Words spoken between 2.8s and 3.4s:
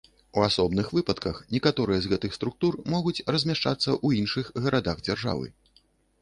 могуць